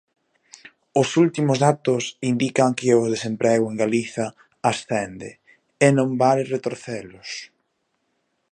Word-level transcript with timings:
Os 1.01 1.09
últimos 1.23 1.57
datos 1.67 2.03
indican 2.31 2.69
que 2.77 2.89
o 3.01 3.03
desemprego 3.13 3.65
en 3.69 3.75
Galicia 3.83 4.25
ascende, 4.71 5.29
e 5.85 5.87
non 5.97 6.09
vale 6.21 6.43
retorcelos. 6.55 7.29